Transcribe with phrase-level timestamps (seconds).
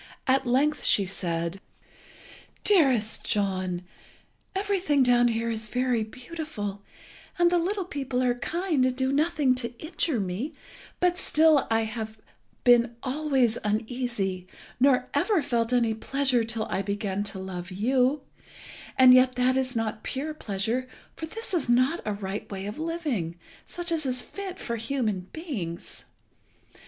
[0.25, 1.61] At length she said
[2.63, 3.83] "Dearest John,
[4.55, 6.81] everything down here is very beautiful,
[7.37, 10.53] and the little people are kind and do nothing to injure me,
[10.99, 12.17] but still I have
[12.63, 14.47] been always uneasy,
[14.79, 18.23] nor ever felt any pleasure till I began to love you;
[18.97, 22.79] and yet that is not pure pleasure, for this is not a right way of
[22.79, 23.35] living,
[23.67, 26.05] such as is fit for human beings.